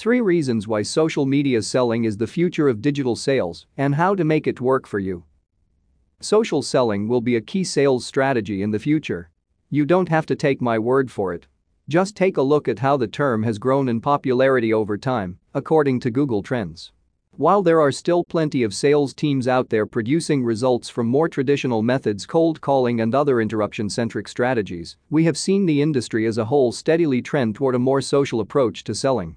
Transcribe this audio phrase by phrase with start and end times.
[0.00, 4.24] 3 reasons why social media selling is the future of digital sales and how to
[4.24, 5.24] make it work for you.
[6.20, 9.28] Social selling will be a key sales strategy in the future.
[9.68, 11.46] You don't have to take my word for it.
[11.86, 16.00] Just take a look at how the term has grown in popularity over time, according
[16.00, 16.92] to Google Trends.
[17.32, 21.82] While there are still plenty of sales teams out there producing results from more traditional
[21.82, 26.72] methods cold calling and other interruption-centric strategies, we have seen the industry as a whole
[26.72, 29.36] steadily trend toward a more social approach to selling.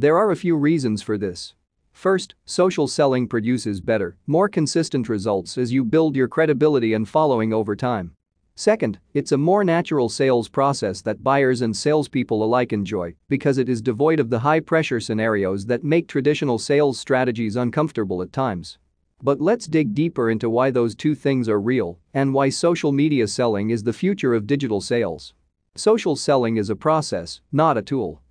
[0.00, 1.54] There are a few reasons for this.
[1.92, 7.52] First, social selling produces better, more consistent results as you build your credibility and following
[7.52, 8.14] over time.
[8.54, 13.68] Second, it's a more natural sales process that buyers and salespeople alike enjoy because it
[13.68, 18.78] is devoid of the high pressure scenarios that make traditional sales strategies uncomfortable at times.
[19.22, 23.28] But let's dig deeper into why those two things are real and why social media
[23.28, 25.34] selling is the future of digital sales.
[25.74, 28.22] Social selling is a process, not a tool.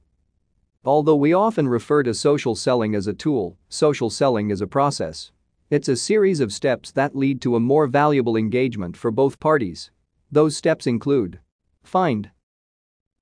[0.86, 5.32] Although we often refer to social selling as a tool, social selling is a process.
[5.70, 9.92] It's a series of steps that lead to a more valuable engagement for both parties
[10.32, 11.40] those steps include
[11.84, 12.30] find,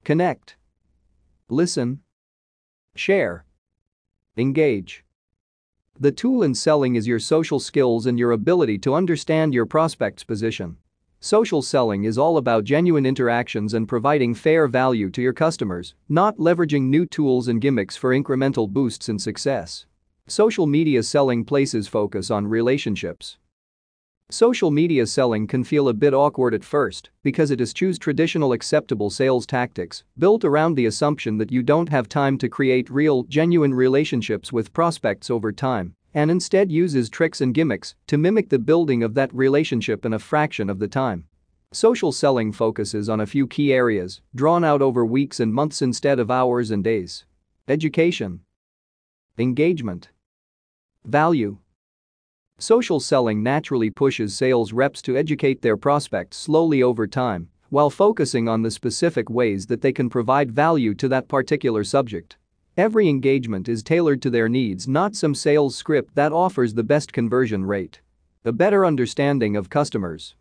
[0.04, 0.58] connect,
[1.50, 2.02] listen,
[2.96, 3.46] share,
[4.36, 5.06] engage.
[6.00, 10.24] The tool in selling is your social skills and your ability to understand your prospect's
[10.24, 10.78] position.
[11.28, 16.38] Social selling is all about genuine interactions and providing fair value to your customers, not
[16.38, 19.86] leveraging new tools and gimmicks for incremental boosts in success.
[20.28, 23.40] Social media selling places focus on relationships.
[24.32, 29.10] Social media selling can feel a bit awkward at first because it eschews traditional acceptable
[29.10, 33.74] sales tactics built around the assumption that you don't have time to create real, genuine
[33.74, 39.04] relationships with prospects over time and instead uses tricks and gimmicks to mimic the building
[39.04, 41.24] of that relationship in a fraction of the time.
[41.72, 46.18] Social selling focuses on a few key areas drawn out over weeks and months instead
[46.18, 47.24] of hours and days.
[47.68, 48.40] Education,
[49.38, 50.10] engagement,
[51.06, 51.60] value,
[52.58, 58.50] Social selling naturally pushes sales reps to educate their prospects slowly over time while focusing
[58.50, 62.38] on the specific ways that they can provide value to that particular subject.
[62.78, 67.12] Every engagement is tailored to their needs, not some sales script that offers the best
[67.12, 68.02] conversion rate.
[68.46, 70.36] A better understanding of customers.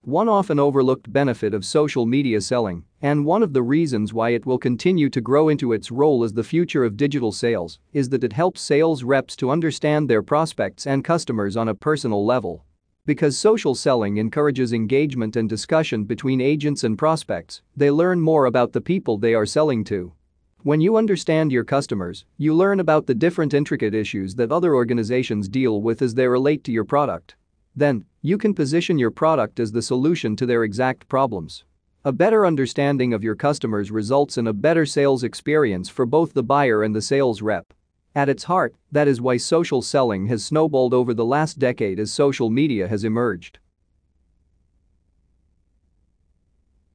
[0.00, 4.44] One often overlooked benefit of social media selling, and one of the reasons why it
[4.44, 8.24] will continue to grow into its role as the future of digital sales, is that
[8.24, 12.64] it helps sales reps to understand their prospects and customers on a personal level.
[13.06, 18.72] Because social selling encourages engagement and discussion between agents and prospects, they learn more about
[18.72, 20.14] the people they are selling to.
[20.64, 25.46] When you understand your customers, you learn about the different intricate issues that other organizations
[25.46, 27.36] deal with as they relate to your product.
[27.76, 31.64] Then, you can position your product as the solution to their exact problems.
[32.06, 36.42] A better understanding of your customers results in a better sales experience for both the
[36.42, 37.74] buyer and the sales rep.
[38.14, 42.10] At its heart, that is why social selling has snowballed over the last decade as
[42.10, 43.58] social media has emerged.